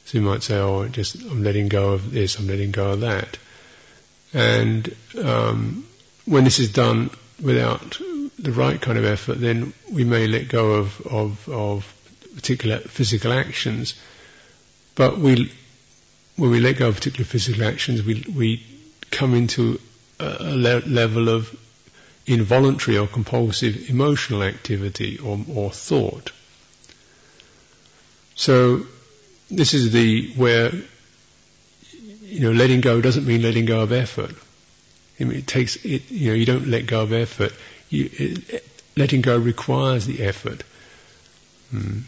[0.04, 3.00] So you might say, oh, just I'm letting go of this, I'm letting go of
[3.00, 3.38] that.
[4.34, 4.94] And
[5.24, 5.86] um,
[6.26, 7.12] when this is done
[7.42, 7.98] without
[8.38, 11.96] the right kind of effort, then we may let go of, of, of
[12.36, 13.96] particular physical actions.
[14.96, 15.50] But we,
[16.36, 18.66] when we let go of particular physical actions, we, we
[19.12, 19.80] come into
[20.20, 21.56] a le- level of
[22.30, 26.32] involuntary or compulsive emotional activity or, or thought.
[28.36, 28.86] So
[29.50, 30.72] this is the where
[32.22, 34.36] you know letting go doesn't mean letting go of effort.
[35.20, 36.10] I mean, it takes it.
[36.12, 37.52] You know, you don't let go of effort.
[37.90, 38.66] You, it,
[38.96, 40.64] letting go requires the effort.
[41.72, 42.02] Hmm.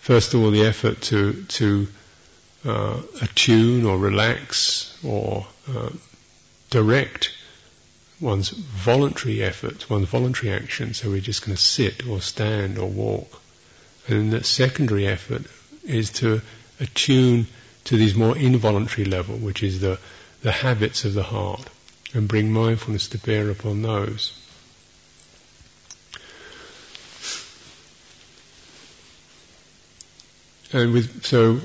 [0.00, 1.86] First of all, the effort to to
[2.66, 5.90] uh, attune or relax or uh,
[6.70, 7.30] direct
[8.24, 10.94] one's voluntary efforts, one's voluntary action.
[10.94, 13.40] So we're just going to sit or stand or walk.
[14.08, 15.42] And the secondary effort
[15.84, 16.40] is to
[16.80, 17.46] attune
[17.84, 19.98] to these more involuntary level, which is the,
[20.42, 21.68] the habits of the heart,
[22.14, 24.32] and bring mindfulness to bear upon those.
[30.72, 31.60] And with, so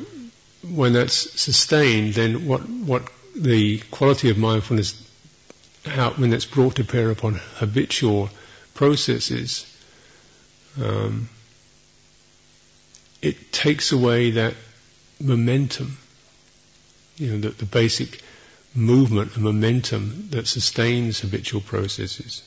[0.62, 5.09] when that's sustained, then what, what the quality of mindfulness,
[5.86, 8.30] how, when it's brought to bear upon habitual
[8.74, 9.66] processes,
[10.82, 11.30] um,
[13.22, 14.56] it takes away that
[15.20, 15.98] momentum,
[17.18, 18.22] you know, the, the basic
[18.74, 22.44] movement, the momentum that sustains habitual processes.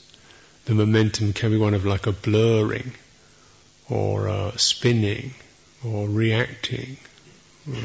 [0.65, 2.93] The momentum can be one of like a blurring,
[3.91, 5.35] or a spinning,
[5.85, 6.97] or reacting,
[7.69, 7.83] or,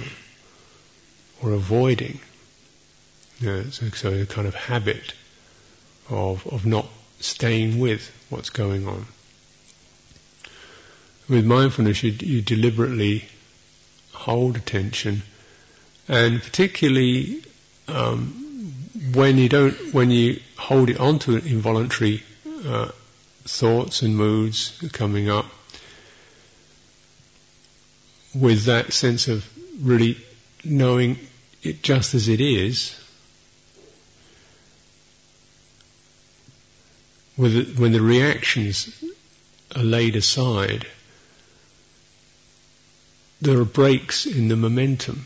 [1.42, 2.20] or avoiding.
[3.40, 5.14] You know, so, so a kind of habit
[6.10, 6.88] of of not
[7.20, 9.06] staying with what's going on.
[11.28, 13.26] With mindfulness, you, you deliberately
[14.14, 15.24] hold attention,
[16.08, 17.44] and particularly
[17.88, 18.74] um,
[19.14, 22.24] when you don't, when you hold it onto involuntary
[22.66, 22.92] uh,
[23.44, 25.46] thoughts and moods coming up,
[28.34, 29.46] with that sense of
[29.82, 30.18] really
[30.64, 31.18] knowing
[31.64, 32.96] it just as it is,
[37.38, 39.04] when the reactions
[39.76, 40.88] are laid aside,
[43.42, 45.26] there are breaks in the momentum.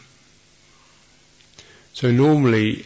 [1.93, 2.85] So normally,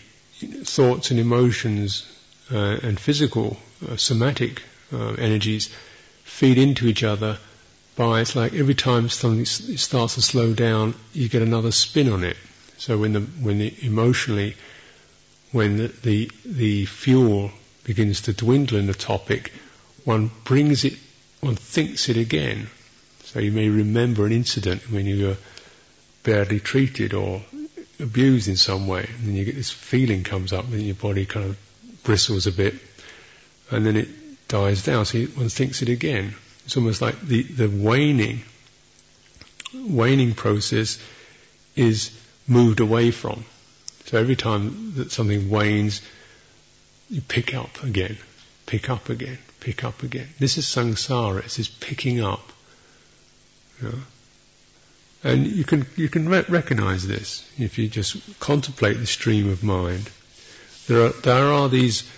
[0.64, 2.06] thoughts and emotions
[2.52, 3.58] uh, and physical,
[3.90, 4.62] uh, somatic
[4.94, 5.70] uh, energies
[6.24, 7.40] feed into each other
[7.96, 12.24] by it's like every time something starts to slow down, you get another spin on
[12.24, 12.38] it.
[12.78, 14.56] So when the when the emotionally,
[15.52, 17.52] when the, the the fuel
[17.86, 19.54] begins to dwindle in the topic,
[20.04, 20.98] one brings it,
[21.40, 22.68] one thinks it again.
[23.24, 25.38] So you may remember an incident when you were
[26.24, 27.42] badly treated or
[28.00, 31.26] abused in some way, and then you get this feeling comes up, and your body
[31.26, 31.58] kind of
[32.04, 32.76] bristles a bit,
[33.72, 34.10] and then it
[34.48, 35.06] dies down.
[35.06, 36.36] So one thinks it again.
[36.66, 38.42] It's almost like the, the waning,
[39.74, 41.00] waning process
[41.76, 42.12] is
[42.48, 43.46] moved away from.
[44.06, 46.02] So every time that something wanes,
[47.10, 48.18] you pick up again,
[48.66, 50.28] pick up again, pick up again.
[50.40, 51.44] This is samsara.
[51.44, 52.52] It's this picking up.
[53.82, 54.00] You know?
[55.24, 59.64] And you can you can re- recognize this if you just contemplate the stream of
[59.64, 60.10] mind.
[60.88, 62.10] There are there are these.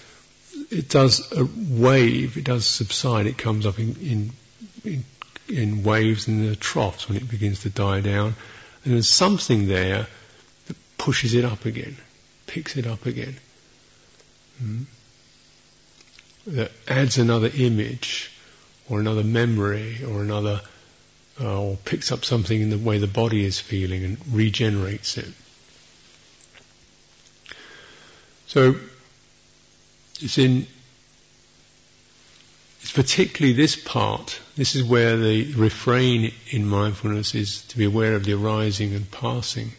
[0.69, 2.37] It does a wave.
[2.37, 3.27] It does subside.
[3.27, 4.31] It comes up in in,
[4.83, 5.05] in,
[5.47, 8.35] in waves and the troughs when it begins to die down.
[8.83, 10.07] And there's something there
[10.67, 11.95] that pushes it up again,
[12.45, 13.37] picks it up again.
[14.59, 14.83] Hmm?
[16.47, 18.31] That adds another image
[18.89, 20.61] or another memory or another
[21.39, 25.31] uh, or picks up something in the way the body is feeling and regenerates it.
[28.47, 28.75] So
[30.21, 30.65] it's in
[32.81, 34.39] it's particularly this part.
[34.55, 39.11] This is where the refrain in mindfulness is to be aware of the arising and
[39.11, 39.73] passing,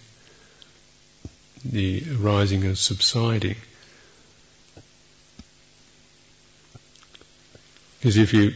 [1.65, 3.57] the arising and subsiding.
[7.99, 8.53] Because if you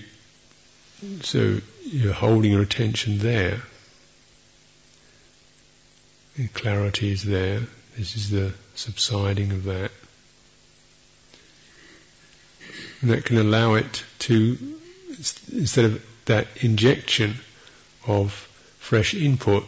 [1.22, 3.60] so you're holding your attention there.
[6.36, 7.62] The clarity is there.
[7.98, 9.90] This is the subsiding of that.
[13.00, 14.56] And that can allow it to,
[15.52, 17.34] instead of that injection
[18.06, 18.32] of
[18.78, 19.66] fresh input,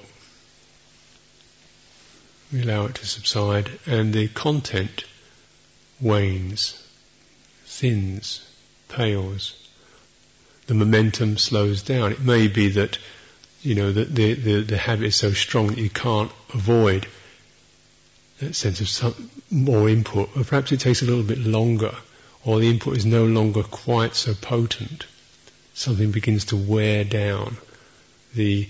[2.52, 5.04] we allow it to subside and the content
[6.00, 6.80] wanes,
[7.66, 8.48] thins,
[8.88, 9.63] pales
[10.66, 12.12] the momentum slows down.
[12.12, 12.98] It may be that,
[13.62, 17.06] you know, that the, the, the habit is so strong that you can't avoid
[18.40, 21.94] that sense of some more input, or perhaps it takes a little bit longer,
[22.44, 25.06] or the input is no longer quite so potent.
[25.74, 27.56] Something begins to wear down
[28.34, 28.68] the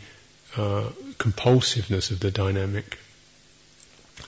[0.56, 2.98] uh, compulsiveness of the dynamic,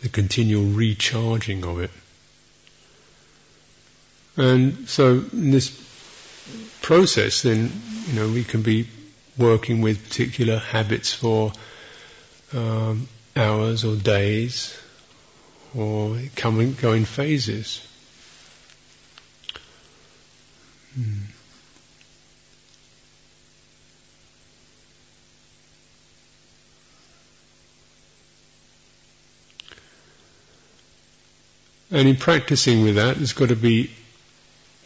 [0.03, 1.91] the continual recharging of it.
[4.37, 5.86] And so in this
[6.83, 7.71] process, then
[8.07, 8.89] you know we can be
[9.39, 11.53] working with particular habits for
[12.55, 14.79] um, hours or days,
[15.75, 17.87] or come and go in phases.
[20.95, 21.25] Hmm.
[31.91, 33.91] And in practicing with that, there's got to be,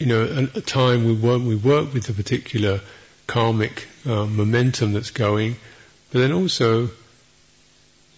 [0.01, 2.81] you know, a, a time we work, we work with the particular
[3.27, 5.55] karmic uh, momentum that's going,
[6.11, 6.89] but then also,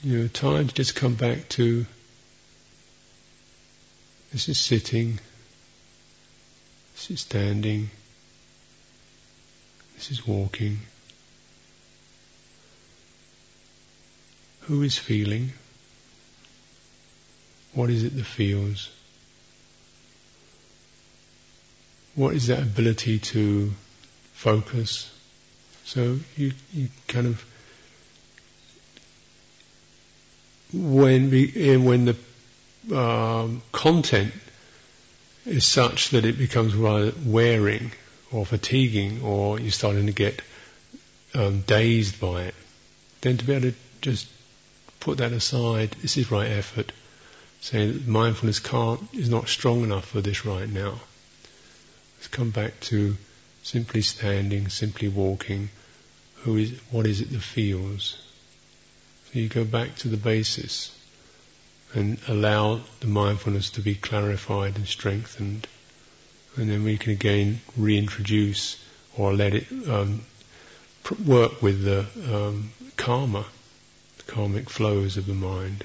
[0.01, 1.85] you know, time to just come back to
[4.31, 5.19] this is sitting,
[6.93, 7.89] this is standing,
[9.95, 10.79] this is walking.
[14.61, 15.51] Who is feeling?
[17.73, 18.89] What is it that feels?
[22.15, 23.73] What is that ability to
[24.33, 25.09] focus?
[25.85, 27.43] So you, you kind of
[30.73, 32.15] when when the
[32.95, 34.33] um, content
[35.45, 37.91] is such that it becomes rather wearing
[38.31, 40.41] or fatiguing, or you're starting to get
[41.35, 42.55] um, dazed by it,
[43.21, 44.27] then to be able to just
[44.99, 46.91] put that aside, this is right effort.
[47.61, 50.99] Saying mindfulness can't, is not strong enough for this right now.
[52.23, 53.17] Let's come back to
[53.63, 55.67] simply standing, simply walking.
[56.43, 58.15] Who is, what is it that feels?
[59.25, 60.97] So you go back to the basis
[61.93, 65.67] and allow the mindfulness to be clarified and strengthened.
[66.55, 68.81] And then we can again reintroduce
[69.17, 70.21] or let it um,
[71.25, 73.45] work with the um, karma
[74.19, 75.83] the karmic flows of the mind.